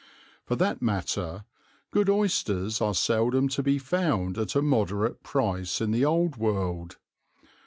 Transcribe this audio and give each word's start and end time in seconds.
For 0.47 0.55
that 0.55 0.81
matter 0.81 1.45
good 1.91 2.09
oysters 2.09 2.81
are 2.81 2.95
seldom 2.95 3.47
to 3.49 3.61
be 3.61 3.77
found 3.77 4.35
at 4.39 4.55
a 4.55 4.61
moderate 4.63 5.21
price 5.21 5.79
in 5.79 5.91
the 5.91 6.05
old 6.05 6.37
world. 6.37 6.97